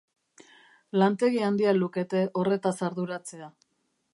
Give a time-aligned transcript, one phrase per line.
[1.03, 3.53] Lantegi handia lukete horretaz arduratzea.